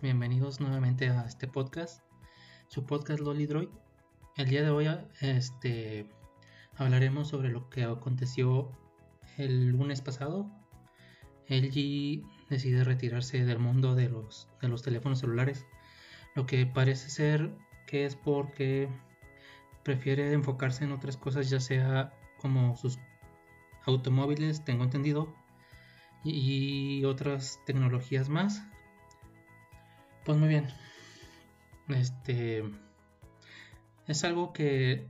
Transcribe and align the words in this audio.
bienvenidos 0.00 0.60
nuevamente 0.60 1.08
a 1.08 1.24
este 1.24 1.48
podcast, 1.48 2.04
su 2.68 2.86
podcast 2.86 3.20
Lolidroid. 3.20 3.68
El 4.36 4.48
día 4.48 4.62
de 4.62 4.70
hoy 4.70 4.86
este, 5.20 6.08
hablaremos 6.76 7.28
sobre 7.28 7.48
lo 7.48 7.68
que 7.68 7.82
aconteció 7.82 8.70
el 9.38 9.70
lunes 9.70 10.00
pasado. 10.00 10.48
LG 11.48 12.22
decide 12.48 12.84
retirarse 12.84 13.44
del 13.44 13.58
mundo 13.58 13.96
de 13.96 14.08
los, 14.08 14.48
de 14.62 14.68
los 14.68 14.82
teléfonos 14.82 15.18
celulares, 15.18 15.66
lo 16.36 16.46
que 16.46 16.64
parece 16.64 17.10
ser 17.10 17.56
que 17.88 18.04
es 18.04 18.14
porque 18.14 18.88
prefiere 19.82 20.32
enfocarse 20.32 20.84
en 20.84 20.92
otras 20.92 21.16
cosas, 21.16 21.50
ya 21.50 21.58
sea 21.58 22.14
como 22.38 22.76
sus 22.76 23.00
automóviles, 23.84 24.64
tengo 24.64 24.84
entendido, 24.84 25.34
y 26.22 27.04
otras 27.04 27.58
tecnologías 27.66 28.28
más. 28.28 28.62
Pues 30.28 30.36
muy 30.36 30.48
bien. 30.48 30.68
Este 31.88 32.62
es 34.06 34.24
algo 34.24 34.52
que 34.52 35.08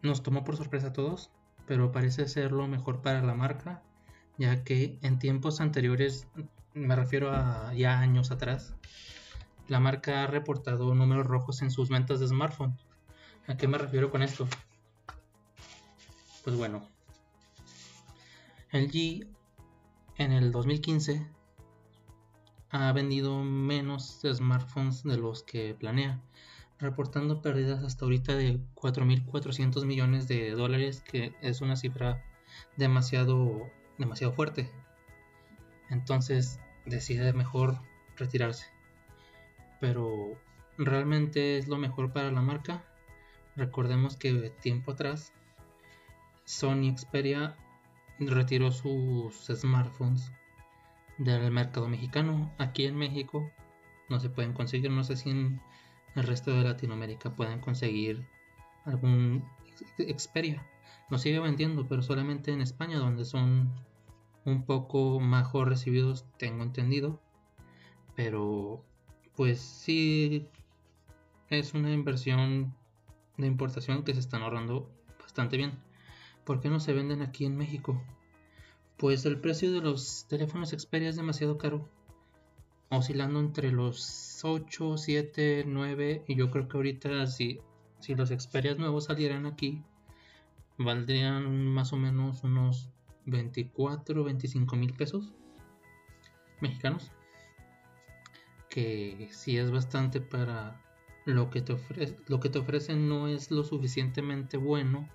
nos 0.00 0.22
tomó 0.22 0.42
por 0.42 0.56
sorpresa 0.56 0.86
a 0.86 0.92
todos, 0.94 1.30
pero 1.66 1.92
parece 1.92 2.26
ser 2.28 2.50
lo 2.50 2.66
mejor 2.66 3.02
para 3.02 3.20
la 3.20 3.34
marca, 3.34 3.82
ya 4.38 4.64
que 4.64 4.98
en 5.02 5.18
tiempos 5.18 5.60
anteriores, 5.60 6.28
me 6.72 6.96
refiero 6.96 7.30
a 7.30 7.74
ya 7.74 8.00
años 8.00 8.30
atrás, 8.30 8.74
la 9.68 9.80
marca 9.80 10.24
ha 10.24 10.28
reportado 10.28 10.94
números 10.94 11.26
rojos 11.26 11.60
en 11.60 11.70
sus 11.70 11.90
ventas 11.90 12.18
de 12.20 12.28
smartphone. 12.28 12.74
¿A 13.46 13.58
qué 13.58 13.68
me 13.68 13.76
refiero 13.76 14.10
con 14.10 14.22
esto? 14.22 14.48
Pues 16.42 16.56
bueno, 16.56 16.88
LG 18.72 19.26
en 20.16 20.32
el 20.32 20.52
2015 20.52 21.43
ha 22.74 22.92
vendido 22.92 23.44
menos 23.44 24.20
smartphones 24.24 25.04
de 25.04 25.16
los 25.16 25.44
que 25.44 25.76
planea, 25.76 26.20
reportando 26.80 27.40
pérdidas 27.40 27.84
hasta 27.84 28.04
ahorita 28.04 28.34
de 28.34 28.58
4.400 28.74 29.84
millones 29.84 30.26
de 30.26 30.50
dólares, 30.50 31.00
que 31.00 31.36
es 31.40 31.60
una 31.60 31.76
cifra 31.76 32.24
demasiado, 32.76 33.70
demasiado 33.96 34.32
fuerte. 34.32 34.68
Entonces 35.88 36.58
decide 36.84 37.32
mejor 37.32 37.78
retirarse. 38.16 38.66
Pero 39.80 40.36
realmente 40.76 41.58
es 41.58 41.68
lo 41.68 41.78
mejor 41.78 42.12
para 42.12 42.32
la 42.32 42.42
marca. 42.42 42.84
Recordemos 43.54 44.16
que 44.16 44.50
tiempo 44.60 44.90
atrás 44.90 45.32
Sony 46.44 46.92
Xperia 46.96 47.56
retiró 48.18 48.72
sus 48.72 49.46
smartphones 49.46 50.32
del 51.18 51.50
mercado 51.50 51.88
mexicano. 51.88 52.52
Aquí 52.58 52.84
en 52.86 52.96
México 52.96 53.50
no 54.08 54.20
se 54.20 54.30
pueden 54.30 54.52
conseguir, 54.52 54.90
no 54.90 55.04
sé 55.04 55.16
si 55.16 55.30
en 55.30 55.60
el 56.14 56.24
resto 56.24 56.52
de 56.52 56.64
Latinoamérica 56.64 57.34
pueden 57.34 57.60
conseguir 57.60 58.26
algún 58.84 59.44
Xperia. 59.98 60.64
Lo 61.10 61.18
sigue 61.18 61.40
vendiendo, 61.40 61.86
pero 61.88 62.02
solamente 62.02 62.52
en 62.52 62.60
España, 62.60 62.98
donde 62.98 63.24
son 63.24 63.72
un 64.44 64.64
poco 64.64 65.20
mejor 65.20 65.68
recibidos, 65.68 66.24
tengo 66.38 66.62
entendido. 66.62 67.20
Pero 68.14 68.84
pues 69.36 69.60
sí 69.60 70.48
es 71.50 71.74
una 71.74 71.92
inversión 71.92 72.74
de 73.36 73.46
importación 73.46 74.04
que 74.04 74.14
se 74.14 74.20
están 74.20 74.42
ahorrando 74.42 74.88
bastante 75.20 75.56
bien. 75.56 75.72
¿Por 76.44 76.60
qué 76.60 76.68
no 76.68 76.78
se 76.78 76.92
venden 76.92 77.22
aquí 77.22 77.44
en 77.44 77.56
México? 77.56 78.00
Pues 78.96 79.26
el 79.26 79.40
precio 79.40 79.72
de 79.72 79.80
los 79.80 80.26
teléfonos 80.28 80.70
Xperia 80.70 81.08
es 81.08 81.16
demasiado 81.16 81.58
caro, 81.58 81.88
oscilando 82.90 83.40
entre 83.40 83.72
los 83.72 84.40
8, 84.44 84.96
7, 84.96 85.64
9 85.66 86.24
y 86.28 86.36
yo 86.36 86.50
creo 86.50 86.68
que 86.68 86.76
ahorita 86.76 87.26
si, 87.26 87.58
si 87.98 88.14
los 88.14 88.28
Xperia 88.28 88.76
nuevos 88.76 89.06
salieran 89.06 89.46
aquí, 89.46 89.82
valdrían 90.78 91.66
más 91.66 91.92
o 91.92 91.96
menos 91.96 92.44
unos 92.44 92.88
24, 93.26 94.22
25 94.22 94.76
mil 94.76 94.92
pesos 94.94 95.32
mexicanos, 96.60 97.10
que 98.68 99.28
si 99.32 99.58
es 99.58 99.72
bastante 99.72 100.20
para 100.20 100.80
lo 101.24 101.50
que 101.50 101.62
te 101.62 101.72
ofrece, 101.72 102.16
lo 102.28 102.38
que 102.38 102.48
te 102.48 102.60
ofrecen 102.60 103.08
no 103.08 103.26
es 103.26 103.50
lo 103.50 103.64
suficientemente 103.64 104.56
bueno 104.56 105.08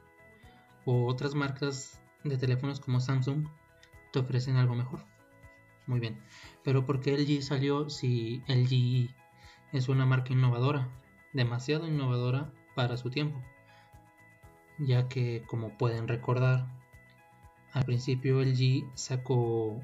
o 0.86 1.06
otras 1.06 1.34
marcas 1.34 2.02
de 2.26 2.38
teléfonos 2.38 2.80
como 2.82 3.00
Samsung 3.00 3.48
te 4.12 4.20
ofrecen 4.20 4.56
algo 4.56 4.76
mejor. 4.76 5.00
Muy 5.88 6.00
bien. 6.00 6.20
Pero 6.64 6.86
¿por 6.86 7.00
qué 7.00 7.18
LG 7.18 7.42
salió 7.42 7.90
si 7.90 8.44
LG 8.48 9.10
es 9.74 9.90
una 9.90 10.06
marca 10.06 10.34
innovadora? 10.34 10.90
Demasiado 11.34 11.88
innovadora 11.88 12.52
para 12.76 12.98
su 12.98 13.10
tiempo. 13.10 13.42
Ya 14.78 15.08
que 15.10 15.44
como 15.48 15.78
pueden 15.78 16.08
recordar, 16.08 16.68
al 17.74 17.86
principio 17.86 18.42
LG 18.42 18.90
sacó 18.96 19.84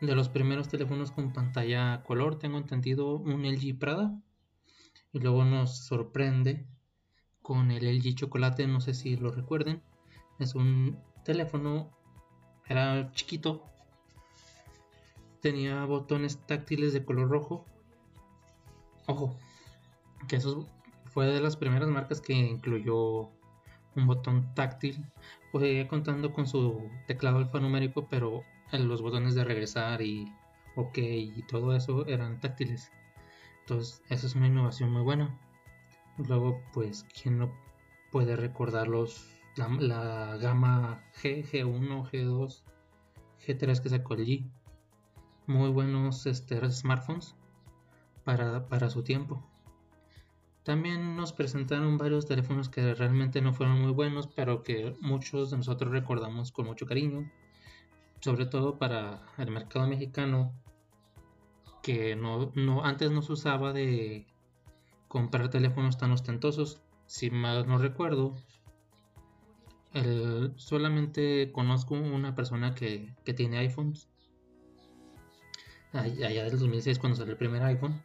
de 0.00 0.14
los 0.16 0.28
primeros 0.28 0.68
teléfonos 0.68 1.12
con 1.12 1.32
pantalla 1.32 2.02
color, 2.02 2.38
tengo 2.38 2.58
entendido, 2.58 3.16
un 3.16 3.44
LG 3.44 3.78
Prada. 3.78 4.20
Y 5.12 5.20
luego 5.20 5.44
nos 5.44 5.84
sorprende 5.84 6.66
con 7.42 7.70
el 7.70 7.84
LG 7.84 8.14
Chocolate, 8.14 8.66
no 8.66 8.80
sé 8.80 8.94
si 8.94 9.16
lo 9.16 9.30
recuerden, 9.30 9.82
es 10.38 10.54
un 10.54 10.98
teléfono, 11.24 11.90
era 12.68 13.10
chiquito, 13.12 13.62
tenía 15.40 15.84
botones 15.84 16.38
táctiles 16.46 16.92
de 16.92 17.04
color 17.04 17.28
rojo. 17.28 17.66
Ojo, 19.06 19.36
que 20.28 20.36
eso 20.36 20.66
fue 21.06 21.26
de 21.26 21.40
las 21.40 21.56
primeras 21.56 21.88
marcas 21.88 22.20
que 22.20 22.32
incluyó 22.32 23.30
un 23.96 24.06
botón 24.06 24.54
táctil. 24.54 25.04
Pues 25.50 25.86
contando 25.88 26.32
con 26.32 26.46
su 26.46 26.88
teclado 27.06 27.38
alfanumérico, 27.38 28.08
pero 28.08 28.42
los 28.72 29.02
botones 29.02 29.34
de 29.34 29.44
regresar 29.44 30.00
y 30.00 30.32
OK 30.76 30.96
y 30.98 31.42
todo 31.42 31.76
eso 31.76 32.06
eran 32.06 32.40
táctiles. 32.40 32.90
Entonces, 33.60 34.02
esa 34.08 34.26
es 34.26 34.34
una 34.34 34.46
innovación 34.46 34.90
muy 34.90 35.02
buena. 35.02 35.38
Luego, 36.16 36.62
pues, 36.72 37.04
¿quién 37.04 37.38
no 37.38 37.52
puede 38.10 38.36
recordar 38.36 38.88
los 38.88 39.41
la, 39.56 40.36
gama 40.38 41.02
G, 41.20 41.44
G1, 41.44 42.10
G2, 42.10 42.62
G3 43.46 43.80
que 43.80 43.88
sacó 43.88 44.16
G. 44.16 44.50
Muy 45.46 45.70
buenos 45.70 46.26
este, 46.26 46.70
smartphones 46.70 47.34
para, 48.24 48.68
para 48.68 48.88
su 48.90 49.02
tiempo. 49.02 49.44
También 50.62 51.16
nos 51.16 51.32
presentaron 51.32 51.98
varios 51.98 52.26
teléfonos 52.26 52.68
que 52.68 52.94
realmente 52.94 53.42
no 53.42 53.52
fueron 53.52 53.80
muy 53.80 53.92
buenos, 53.92 54.28
pero 54.28 54.62
que 54.62 54.96
muchos 55.00 55.50
de 55.50 55.56
nosotros 55.56 55.90
recordamos 55.90 56.52
con 56.52 56.66
mucho 56.66 56.86
cariño. 56.86 57.30
Sobre 58.20 58.46
todo 58.46 58.78
para 58.78 59.26
el 59.38 59.50
mercado 59.50 59.88
mexicano, 59.88 60.52
que 61.82 62.14
no, 62.14 62.52
no, 62.54 62.84
antes 62.84 63.10
no 63.10 63.22
se 63.22 63.32
usaba 63.32 63.72
de 63.72 64.28
comprar 65.08 65.50
teléfonos 65.50 65.98
tan 65.98 66.12
ostentosos. 66.12 66.80
Si 67.06 67.30
mal 67.30 67.66
no 67.66 67.78
recuerdo, 67.78 68.36
solamente 70.56 71.52
conozco 71.52 71.94
una 71.94 72.34
persona 72.34 72.74
que, 72.74 73.14
tiene 73.36 73.58
iPhones. 73.58 74.08
Allá 75.92 76.44
del 76.44 76.58
2006 76.58 76.98
cuando 76.98 77.16
salió 77.16 77.32
el 77.32 77.38
primer 77.38 77.62
iPhone. 77.62 78.02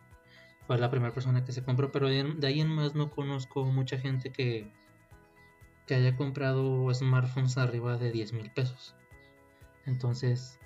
Fue 0.65 0.77
la 0.77 0.91
primera 0.91 1.13
persona 1.13 1.45
que 1.45 1.53
se 1.53 1.63
compró. 1.63 1.91
Pero 1.91 2.09
de, 2.09 2.45
ahí 2.45 2.59
en 2.59 2.69
más 2.69 2.95
no 2.95 3.09
conozco 3.09 3.63
mucha 3.65 3.97
gente 3.97 4.31
que, 4.31 4.69
que 5.85 5.95
haya 5.95 6.15
comprado 6.17 6.93
smartphones 6.93 7.57
arriba 7.57 7.97
de 7.97 8.11
10 8.11 8.33
mil 8.33 8.51
pesos. 8.51 8.93
Entonces, 9.85 10.59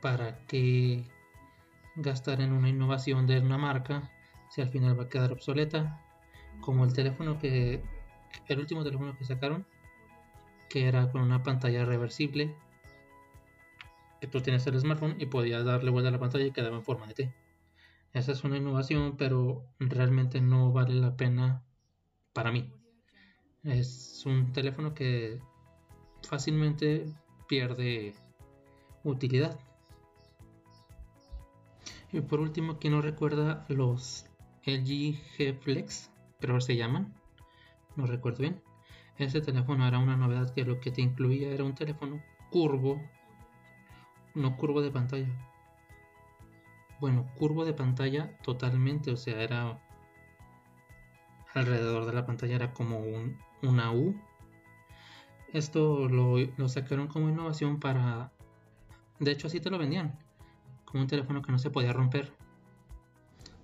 ¿para 0.00 0.38
qué 0.46 1.04
gastar 1.96 2.40
en 2.40 2.52
una 2.52 2.70
innovación 2.70 3.26
de 3.26 3.40
una 3.40 3.58
marca 3.58 4.10
si 4.48 4.62
al 4.62 4.70
final 4.70 4.98
va 4.98 5.04
a 5.04 5.08
quedar 5.10 5.32
obsoleta? 5.32 6.00
Como 6.62 6.86
el 6.86 6.94
teléfono 6.94 7.38
que 7.38 7.82
el 8.48 8.58
último 8.58 8.84
teléfono 8.84 9.16
que 9.16 9.24
sacaron, 9.24 9.66
que 10.68 10.86
era 10.86 11.10
con 11.10 11.22
una 11.22 11.42
pantalla 11.42 11.84
reversible, 11.84 12.54
que 14.20 14.26
tú 14.26 14.40
tienes 14.40 14.66
el 14.66 14.78
smartphone 14.78 15.16
y 15.18 15.26
podías 15.26 15.64
darle 15.64 15.90
vuelta 15.90 16.08
a 16.08 16.12
la 16.12 16.18
pantalla 16.18 16.44
y 16.44 16.52
quedaba 16.52 16.76
en 16.76 16.84
forma 16.84 17.06
de 17.06 17.14
T. 17.14 17.34
Esa 18.12 18.32
es 18.32 18.44
una 18.44 18.56
innovación, 18.56 19.16
pero 19.16 19.64
realmente 19.78 20.40
no 20.40 20.72
vale 20.72 20.94
la 20.94 21.16
pena 21.16 21.62
para 22.32 22.50
mí. 22.50 22.72
Es 23.62 24.24
un 24.26 24.52
teléfono 24.52 24.94
que 24.94 25.40
fácilmente 26.22 27.06
pierde 27.46 28.14
utilidad. 29.04 29.58
Y 32.12 32.20
por 32.20 32.40
último, 32.40 32.78
¿quién 32.78 32.94
no 32.94 33.02
recuerda 33.02 33.64
los 33.68 34.26
LG 34.66 35.14
G 35.36 35.58
Flex? 35.58 36.10
Pero 36.40 36.60
se 36.60 36.76
llaman 36.76 37.14
no 37.96 38.06
recuerdo 38.06 38.40
bien. 38.40 38.62
Ese 39.18 39.40
teléfono 39.40 39.86
era 39.86 39.98
una 39.98 40.16
novedad 40.16 40.52
que 40.54 40.64
lo 40.64 40.80
que 40.80 40.90
te 40.90 41.02
incluía 41.02 41.50
era 41.50 41.64
un 41.64 41.74
teléfono 41.74 42.22
curvo, 42.50 43.00
no 44.34 44.56
curvo 44.56 44.80
de 44.80 44.90
pantalla, 44.90 45.28
bueno, 47.00 47.26
curvo 47.38 47.64
de 47.64 47.72
pantalla 47.72 48.36
totalmente, 48.42 49.10
o 49.10 49.16
sea, 49.16 49.42
era 49.42 49.80
alrededor 51.54 52.04
de 52.04 52.12
la 52.12 52.26
pantalla 52.26 52.54
era 52.54 52.72
como 52.74 52.98
un, 52.98 53.38
una 53.62 53.90
U. 53.90 54.14
Esto 55.52 56.08
lo, 56.08 56.36
lo 56.38 56.68
sacaron 56.68 57.08
como 57.08 57.28
innovación 57.28 57.80
para... 57.80 58.30
De 59.18 59.32
hecho, 59.32 59.48
así 59.48 59.60
te 59.60 59.70
lo 59.70 59.78
vendían, 59.78 60.18
como 60.84 61.02
un 61.02 61.08
teléfono 61.08 61.42
que 61.42 61.52
no 61.52 61.58
se 61.58 61.70
podía 61.70 61.92
romper. 61.92 62.32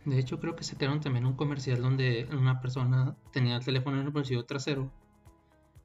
De 0.06 0.20
hecho, 0.20 0.38
creo 0.38 0.54
que 0.54 0.62
sacaron 0.62 1.00
también 1.00 1.26
un 1.26 1.34
comercial 1.34 1.82
donde 1.82 2.28
una 2.30 2.60
persona 2.60 3.16
tenía 3.32 3.56
el 3.56 3.64
teléfono 3.64 4.00
en 4.00 4.06
el 4.06 4.12
bolsillo 4.12 4.44
trasero 4.44 4.92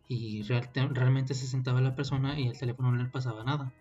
y 0.07 0.43
realmente 0.43 1.33
se 1.33 1.47
sentaba 1.47 1.81
la 1.81 1.95
persona 1.95 2.39
y 2.39 2.47
el 2.47 2.57
teléfono 2.57 2.91
no 2.91 3.01
le 3.01 3.09
pasaba 3.09 3.43
nada. 3.43 3.73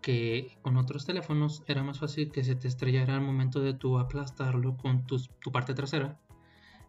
Que 0.00 0.56
con 0.62 0.78
otros 0.78 1.04
teléfonos 1.04 1.62
era 1.66 1.82
más 1.82 1.98
fácil 1.98 2.32
que 2.32 2.42
se 2.42 2.54
te 2.56 2.68
estrellara 2.68 3.14
al 3.14 3.20
momento 3.20 3.60
de 3.60 3.74
tú 3.74 3.98
aplastarlo 3.98 4.78
con 4.78 5.06
tu, 5.06 5.20
tu 5.40 5.52
parte 5.52 5.74
trasera. 5.74 6.18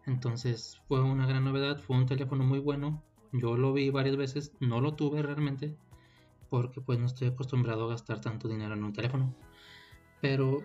Entonces 0.06 0.80
fue 0.88 1.02
una 1.02 1.26
gran 1.26 1.44
novedad, 1.44 1.78
fue 1.78 1.96
un 1.96 2.06
teléfono 2.06 2.42
muy 2.42 2.58
bueno. 2.58 3.02
Yo 3.32 3.58
lo 3.58 3.74
vi 3.74 3.90
varias 3.90 4.16
veces, 4.16 4.52
no 4.60 4.80
lo 4.80 4.94
tuve 4.94 5.20
realmente 5.20 5.76
porque 6.48 6.80
pues 6.80 6.98
no 6.98 7.06
estoy 7.06 7.28
acostumbrado 7.28 7.84
a 7.84 7.90
gastar 7.90 8.20
tanto 8.20 8.48
dinero 8.48 8.72
en 8.72 8.84
un 8.84 8.94
teléfono. 8.94 9.34
Pero 10.22 10.62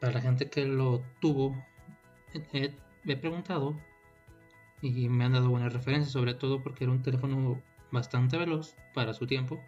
para 0.00 0.14
la 0.14 0.20
gente 0.20 0.48
que 0.48 0.64
lo 0.64 1.02
tuvo, 1.20 1.56
he, 2.52 3.16
preguntado 3.16 3.74
y 4.80 5.08
me 5.08 5.24
han 5.24 5.32
dado 5.32 5.50
buenas 5.50 5.72
referencias, 5.72 6.12
sobre 6.12 6.34
todo 6.34 6.62
porque 6.62 6.84
era 6.84 6.92
un 6.92 7.02
teléfono 7.02 7.60
bastante 7.90 8.36
veloz 8.36 8.74
para 8.94 9.14
su 9.14 9.26
tiempo 9.26 9.60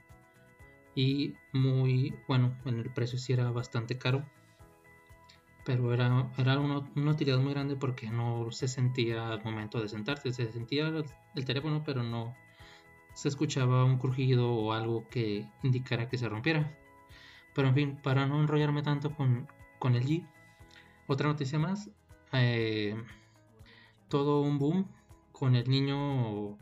y 0.95 1.35
muy 1.53 2.15
bueno, 2.29 2.57
en 2.65 2.79
el 2.79 2.91
precio 2.91 3.19
sí 3.19 3.33
era 3.33 3.51
bastante 3.51 3.97
caro, 3.99 4.25
pero 5.65 5.93
era, 5.95 6.31
era 6.37 6.59
una, 6.59 6.79
utilidad 7.11 7.39
muy 7.39 7.53
grande 7.53 7.77
porque 7.77 8.11
no 8.11 8.51
se 8.51 8.69
sentía 8.69 9.29
al 9.29 9.43
momento 9.43 9.81
de 9.81 9.89
sentarse, 9.89 10.33
se 10.33 10.53
sentía 10.53 10.93
el 11.35 11.45
teléfono, 11.45 11.83
pero 11.85 12.03
no 12.03 12.35
se 13.15 13.29
escuchaba 13.29 13.85
un 13.85 13.99
crujido 13.99 14.51
o 14.53 14.73
algo 14.73 15.09
que 15.09 15.47
indicara 15.63 16.09
que 16.09 16.19
se 16.19 16.29
rompiera. 16.29 16.77
Pero 17.55 17.69
en 17.69 17.75
fin, 17.75 17.99
para 18.03 18.27
no 18.27 18.41
enrollarme 18.41 18.83
tanto 18.83 19.15
con, 19.15 19.49
con 19.81 19.97
el 19.97 20.05
G. 20.07 20.25
Otra 21.09 21.27
noticia 21.27 21.59
más, 21.59 21.91
eh, 22.33 22.95
todo 24.09 24.43
un 24.43 24.59
boom 24.61 24.87
con 25.33 25.57
el 25.57 25.69
niño 25.69 26.57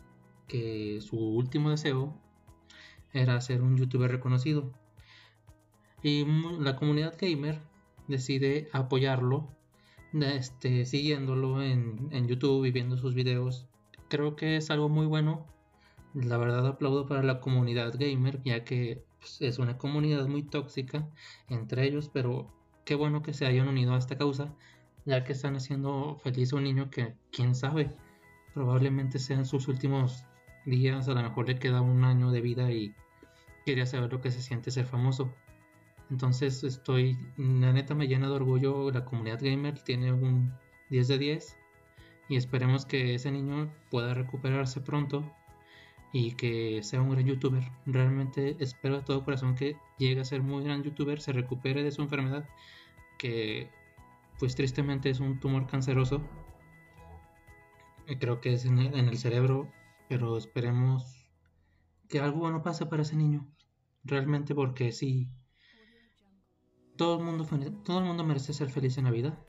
que 0.47 1.00
su 1.03 1.19
último 1.19 1.69
deseo 1.69 2.19
era 3.12 3.38
ser 3.43 3.61
un 3.61 3.76
youtuber 3.76 4.11
reconocido. 4.11 4.73
Y 6.03 6.25
la 6.61 6.76
comunidad 6.76 7.17
gamer 7.20 7.61
decide 8.06 8.69
apoyarlo, 8.73 9.49
este, 10.15 10.87
siguiéndolo 10.87 11.61
en, 11.62 12.09
en 12.12 12.29
YouTube 12.29 12.65
y 12.65 12.70
viendo 12.70 12.97
sus 12.97 13.15
videos. 13.15 13.67
Creo 14.09 14.37
que 14.37 14.56
es 14.56 14.70
algo 14.70 14.88
muy 14.88 15.06
bueno. 15.06 15.44
La 16.15 16.38
verdad 16.38 16.67
aplaudo 16.67 17.06
para 17.06 17.23
la 17.23 17.41
comunidad 17.41 17.93
gamer, 17.99 18.41
ya 18.44 18.65
que 18.65 19.05
pues, 19.19 19.43
es 19.43 19.59
una 19.59 19.76
comunidad 19.76 20.26
muy 20.29 20.43
tóxica 20.43 21.06
entre 21.49 21.85
ellos, 21.85 22.09
pero 22.12 22.57
qué 22.88 22.94
bueno 22.94 23.23
que 23.23 23.35
se 23.35 23.44
hayan 23.44 23.69
unido 23.69 23.93
a 23.93 23.99
esta 23.99 24.17
causa, 24.17 24.50
ya 25.05 25.23
que 25.23 25.35
están 25.35 25.56
haciendo 25.56 26.19
feliz 26.23 26.55
a 26.55 26.56
un 26.56 26.64
niño 26.64 26.88
que, 26.88 27.12
quién 27.31 27.55
sabe, 27.55 27.94
probablemente 28.55 29.19
sean 29.19 29.44
sus 29.44 29.69
últimos 29.69 30.25
días, 30.64 31.06
a 31.06 31.12
lo 31.12 31.23
mejor 31.23 31.49
le 31.49 31.58
queda 31.58 31.82
un 31.82 32.02
año 32.02 32.31
de 32.31 32.40
vida 32.40 32.73
y 32.73 32.94
quería 33.67 33.85
saber 33.85 34.11
lo 34.11 34.23
que 34.23 34.31
se 34.31 34.40
siente 34.40 34.70
ser 34.70 34.87
famoso. 34.87 35.31
Entonces 36.11 36.64
estoy, 36.64 37.19
la 37.37 37.75
neta 37.75 37.94
me 37.94 38.08
llena 38.08 38.26
de 38.26 38.37
orgullo, 38.37 38.91
la 38.91 39.05
comunidad 39.05 39.41
gamer 39.43 39.79
tiene 39.81 40.11
un 40.11 40.55
10 40.88 41.08
de 41.08 41.19
10 41.19 41.56
y 42.31 42.37
esperemos 42.37 42.87
que 42.87 43.14
ese 43.14 43.31
niño 43.31 43.70
pueda 43.91 44.14
recuperarse 44.14 44.81
pronto 44.81 45.31
y 46.12 46.32
que 46.32 46.82
sea 46.82 47.02
un 47.02 47.10
gran 47.10 47.26
youtuber. 47.26 47.64
Realmente 47.87 48.56
espero 48.60 48.96
de 48.99 49.02
todo 49.02 49.25
corazón 49.25 49.55
que 49.55 49.76
llegue 49.99 50.20
a 50.20 50.25
ser 50.25 50.43
muy 50.43 50.64
gran 50.64 50.82
youtuber, 50.82 51.20
se 51.20 51.32
recupere 51.32 51.82
de 51.82 51.90
su 51.90 52.02
enfermedad, 52.02 52.49
que 53.19 53.70
pues 54.38 54.55
tristemente 54.55 55.10
es 55.10 55.20
un 55.20 55.40
tumor 55.40 55.66
canceroso. 55.66 56.22
Creo 58.20 58.40
que 58.40 58.55
es 58.55 58.64
en 58.64 58.78
el, 58.78 59.19
cerebro, 59.19 59.69
pero 60.08 60.38
esperemos 60.38 61.28
que 62.08 62.20
algo 62.20 62.50
no 62.50 62.62
pase 62.62 62.87
para 62.87 63.02
ese 63.02 63.16
niño. 63.16 63.46
Realmente 64.02 64.55
porque 64.55 64.93
sí, 64.93 65.28
todo 66.96 67.19
el 67.19 67.25
mundo, 67.25 67.46
todo 67.84 67.99
el 67.99 68.05
mundo 68.06 68.25
merece 68.25 68.55
ser 68.55 68.70
feliz 68.70 68.96
en 68.96 69.05
la 69.05 69.10
vida. 69.10 69.44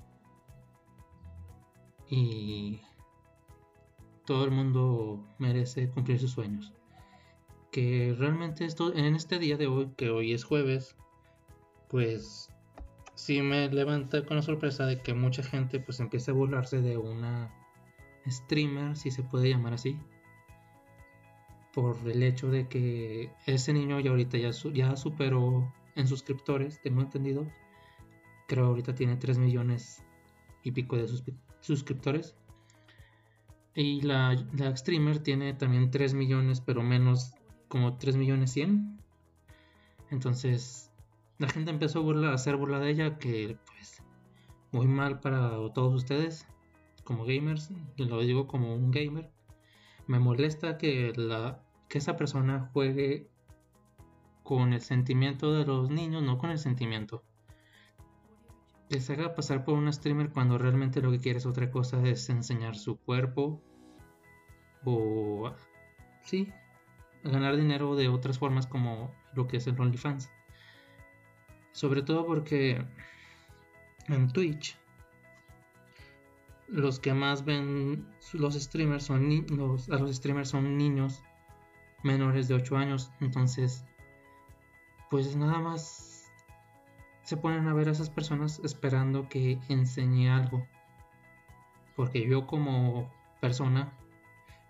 Y 2.10 2.82
todo 4.30 4.46
el 4.46 4.52
mundo 4.52 5.26
merece 5.40 5.90
cumplir 5.90 6.20
sus 6.20 6.34
sueños. 6.34 6.72
Que 7.72 8.16
realmente 8.16 8.64
esto, 8.64 8.94
en 8.94 9.16
este 9.16 9.40
día 9.40 9.58
de 9.58 9.66
hoy, 9.66 9.90
que 9.98 10.12
hoy 10.12 10.34
es 10.34 10.44
jueves, 10.44 10.96
pues 11.88 12.52
sí 13.16 13.42
me 13.42 13.68
levanta 13.70 14.24
con 14.24 14.38
la 14.38 14.44
sorpresa 14.44 14.86
de 14.86 15.02
que 15.02 15.16
mucha 15.16 15.42
gente 15.42 15.80
pues 15.80 16.00
empieza 16.00 16.30
a 16.30 16.36
burlarse 16.36 16.80
de 16.80 16.96
una 16.96 17.52
streamer, 18.28 18.96
si 18.96 19.10
se 19.10 19.24
puede 19.24 19.50
llamar 19.50 19.74
así, 19.74 19.98
por 21.74 21.98
el 22.08 22.22
hecho 22.22 22.52
de 22.52 22.68
que 22.68 23.32
ese 23.48 23.74
niño 23.74 24.00
ya 24.00 24.12
ahorita 24.12 24.38
ya, 24.38 24.52
ya 24.74 24.96
superó 24.96 25.74
en 25.96 26.08
suscriptores, 26.08 26.80
tengo 26.84 27.02
entendido, 27.02 27.48
creo 28.48 28.68
ahorita 28.68 28.94
tiene 28.94 29.16
3 29.16 29.40
millones 29.40 30.04
y 30.62 30.72
pico 30.72 30.98
de 30.98 31.08
suscriptores 31.62 32.36
y 33.82 34.02
la, 34.02 34.36
streamer 34.76 35.20
tiene 35.20 35.54
también 35.54 35.90
3 35.90 36.14
millones, 36.14 36.60
pero 36.60 36.84
menos 36.84 37.34
como 37.70 37.98
3 37.98 38.18
millones 38.18 38.52
100. 38.52 39.00
Entonces 40.10 40.92
la 41.38 41.48
gente 41.48 41.72
empezó 41.72 42.06
a, 42.12 42.34
hacer 42.34 42.58
burla 42.58 42.80
de 42.80 42.90
ella, 42.90 43.18
que 43.20 43.58
pues 43.66 44.04
muy 44.74 44.86
mal 44.86 45.22
para 45.22 45.52
todos 45.74 45.94
ustedes 45.96 46.46
como 47.06 47.24
gamers, 47.24 47.72
lo 47.96 48.20
digo 48.20 48.48
como 48.48 48.76
un 48.76 48.92
gamer. 48.92 49.32
Me 50.08 50.20
molesta 50.20 50.78
que, 50.78 51.14
la, 51.16 51.64
que 51.88 52.00
esa 52.00 52.18
persona 52.18 52.70
juegue 52.74 53.30
con 54.44 54.74
el 54.74 54.82
sentimiento 54.82 55.54
de 55.54 55.66
los 55.66 55.90
niños, 55.90 56.22
no 56.22 56.38
con 56.38 56.50
el 56.50 56.60
sentimiento. 56.60 57.24
Se 58.90 59.14
haga 59.14 59.36
pasar 59.36 59.64
por 59.64 59.76
una 59.76 59.94
streamer 59.94 60.32
cuando 60.32 60.58
realmente 60.58 61.02
lo 61.02 61.12
que 61.12 61.20
quiere 61.20 61.38
es 61.40 61.46
otra 61.46 61.72
cosa, 61.72 62.06
es 62.06 62.30
enseñar 62.30 62.76
su 62.76 62.98
cuerpo, 62.98 63.64
o 64.86 65.54
sí, 66.24 66.52
ganar 67.24 67.58
dinero 67.58 67.96
de 67.96 68.08
otras 68.08 68.40
formas 68.40 68.68
como 68.68 69.14
lo 69.34 69.48
que 69.48 69.58
es 69.58 69.68
el 69.68 69.80
OnlyFans. 69.80 70.32
Sobre 71.72 72.02
todo 72.02 72.26
porque 72.26 72.86
en 74.08 74.32
Twitch 74.32 74.78
los 76.68 77.00
que 77.00 77.14
más 77.14 77.46
ven 77.46 78.08
los 78.34 78.54
streamers 78.56 79.04
son 79.06 79.46
los, 79.50 79.90
a 79.90 79.98
los 79.98 80.16
streamers 80.16 80.50
son 80.50 80.78
niños 80.78 81.22
menores 82.04 82.48
de 82.48 82.56
8 82.56 82.78
años, 82.78 83.12
entonces 83.20 83.86
pues 85.10 85.36
nada 85.36 85.58
más 85.60 86.32
se 87.24 87.38
ponen 87.38 87.68
a 87.68 87.74
ver 87.74 87.90
a 87.90 87.92
esas 87.92 88.10
personas 88.10 88.60
esperando 88.64 89.28
que 89.30 89.60
enseñe 89.70 90.30
algo. 90.30 90.66
Porque 91.96 92.28
yo 92.28 92.48
como 92.48 93.12
persona 93.40 93.94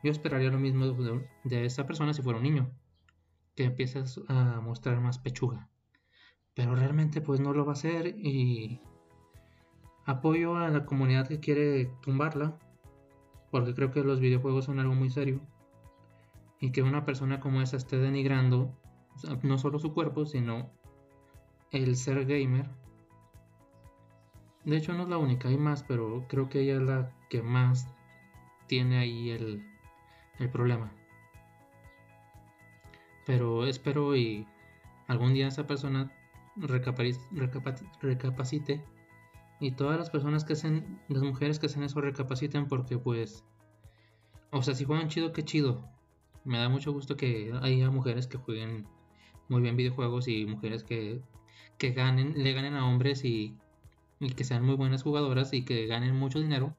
yo 0.04 0.12
esperaría 0.12 0.50
lo 0.50 0.60
mismo 0.60 0.86
de, 1.44 1.66
esa 1.66 1.86
persona 1.86 2.14
si 2.14 2.22
fuera 2.22 2.38
un 2.38 2.44
niño, 2.44 2.72
que 3.56 3.66
empiezas 3.66 4.20
a 4.28 4.62
mostrar 4.62 5.00
más 5.02 5.20
pechuga. 5.20 5.70
Pero 6.54 6.76
realmente 6.76 7.22
pues 7.22 7.40
no 7.40 7.54
lo 7.54 7.66
va 7.66 7.72
a 7.72 7.74
hacer 7.74 8.08
y 8.08 8.82
apoyo 10.06 10.56
a 10.56 10.70
la 10.70 10.86
comunidad 10.86 11.28
que 11.28 11.40
quiere 11.40 11.86
tumbarla, 12.02 12.58
porque 13.52 13.74
creo 13.74 13.92
que 13.92 14.04
los 14.04 14.20
videojuegos 14.20 14.66
son 14.66 14.80
algo 14.80 14.96
muy 14.96 15.10
serio. 15.10 15.42
Y 16.62 16.72
que 16.72 16.82
una 16.82 17.06
persona 17.06 17.40
como 17.40 17.62
esa 17.62 17.78
esté 17.78 17.98
denigrando 17.98 18.74
no 19.44 19.58
solo 19.58 19.80
su 19.80 19.94
cuerpo, 19.94 20.26
sino 20.26 20.70
el 21.72 21.96
ser 21.96 22.26
gamer. 22.26 22.70
De 24.66 24.78
hecho 24.78 24.94
no 24.94 25.04
es 25.04 25.10
la 25.10 25.18
única, 25.18 25.48
hay 25.50 25.58
más, 25.58 25.84
pero 25.84 26.26
creo 26.28 26.50
que 26.50 26.62
ella 26.62 26.76
es 26.76 26.82
la 26.82 27.12
que 27.30 27.42
más 27.42 27.88
tiene 28.68 29.00
ahí 29.00 29.30
el, 29.32 29.69
el 30.40 30.50
problema. 30.50 30.92
Pero 33.26 33.66
espero 33.66 34.16
y 34.16 34.48
algún 35.08 35.34
día 35.34 35.48
esa 35.48 35.68
persona 35.68 36.12
recapacite 38.02 38.84
y 39.60 39.72
todas 39.72 39.98
las 39.98 40.10
personas 40.10 40.46
que 40.46 40.54
hacen, 40.54 41.00
las 41.10 41.22
mujeres 41.22 41.60
que 41.60 41.68
hacen 41.68 41.84
eso 41.84 42.02
recapaciten 42.02 42.68
porque 42.68 42.98
pues, 42.98 43.44
o 44.52 44.64
sea, 44.64 44.74
si 44.74 44.86
juegan 44.86 45.10
chido, 45.10 45.34
qué 45.34 45.44
chido. 45.44 45.88
Me 46.46 46.58
da 46.58 46.70
mucho 46.70 46.92
gusto 46.92 47.18
que 47.18 47.54
haya 47.62 47.92
mujeres 47.92 48.28
que 48.28 48.38
jueguen 48.38 48.88
muy 49.50 49.62
bien 49.62 49.76
videojuegos 49.76 50.28
y 50.28 50.46
mujeres 50.46 50.84
que, 50.84 51.22
que 51.78 51.92
ganen, 51.92 52.42
le 52.42 52.54
ganen 52.54 52.76
a 52.76 52.88
hombres 52.88 53.26
y 53.26 53.58
y 54.20 54.32
que 54.32 54.44
sean 54.44 54.66
muy 54.66 54.76
buenas 54.76 55.04
jugadoras 55.04 55.54
y 55.54 55.64
que 55.64 55.88
ganen 55.88 56.16
mucho 56.16 56.40
dinero, 56.40 56.76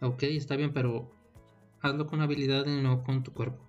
ok, 0.00 0.22
está 0.24 0.56
bien, 0.56 0.72
pero 0.72 1.10
hazlo 1.80 2.06
con 2.06 2.20
habilidad 2.20 2.66
y 2.66 2.80
no 2.80 3.02
con 3.02 3.22
tu 3.22 3.32
cuerpo. 3.32 3.64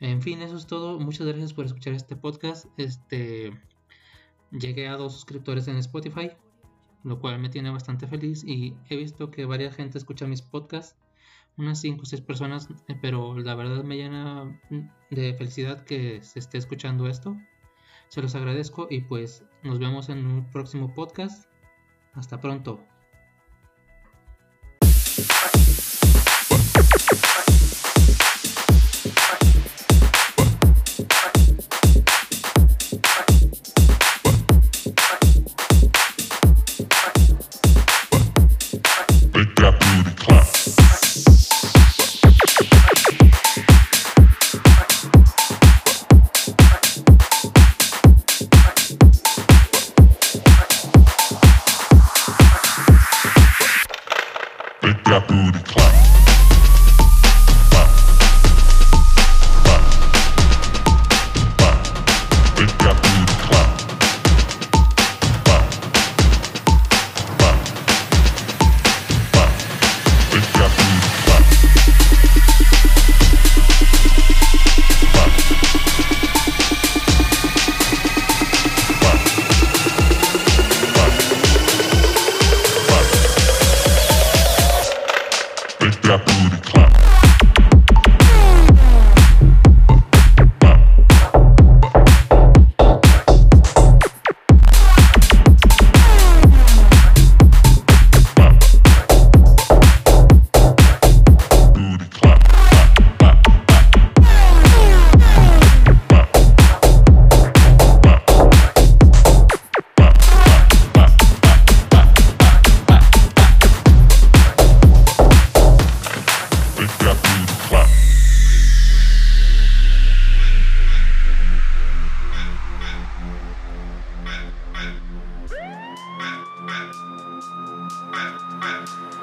En 0.00 0.22
fin, 0.22 0.42
eso 0.42 0.56
es 0.56 0.66
todo. 0.66 0.98
Muchas 1.00 1.26
gracias 1.26 1.52
por 1.52 1.64
escuchar 1.64 1.94
este 1.94 2.14
podcast. 2.14 2.66
Este 2.76 3.52
llegué 4.50 4.88
a 4.88 4.96
dos 4.96 5.12
suscriptores 5.12 5.68
en 5.68 5.76
Spotify, 5.76 6.30
lo 7.04 7.20
cual 7.20 7.38
me 7.38 7.48
tiene 7.48 7.70
bastante 7.70 8.06
feliz 8.06 8.44
y 8.44 8.76
he 8.88 8.96
visto 8.96 9.30
que 9.30 9.44
varias 9.44 9.74
gente 9.74 9.98
escucha 9.98 10.26
mis 10.26 10.42
podcasts, 10.42 10.96
unas 11.56 11.80
5 11.80 12.02
o 12.02 12.06
6 12.06 12.22
personas, 12.22 12.68
eh, 12.86 12.96
pero 13.00 13.38
la 13.38 13.54
verdad 13.54 13.82
me 13.82 13.96
llena 13.96 14.60
de 15.10 15.34
felicidad 15.34 15.84
que 15.84 16.22
se 16.22 16.38
esté 16.38 16.58
escuchando 16.58 17.08
esto. 17.08 17.36
Se 18.08 18.22
los 18.22 18.34
agradezco 18.34 18.86
y 18.88 19.00
pues 19.02 19.44
nos 19.62 19.78
vemos 19.78 20.08
en 20.08 20.24
un 20.24 20.50
próximo 20.50 20.94
podcast. 20.94 21.50
Hasta 22.14 22.40
pronto. 22.40 22.80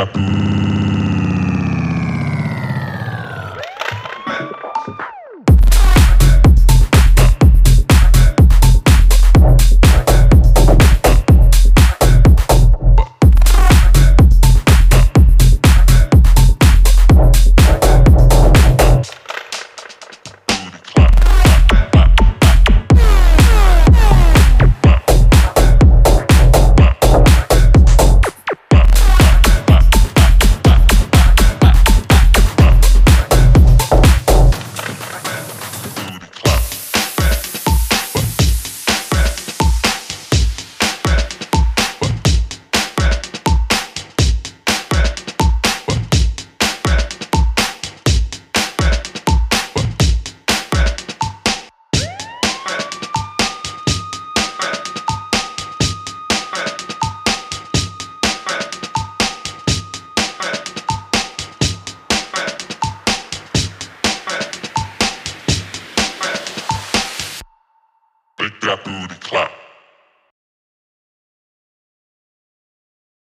up. 0.00 0.59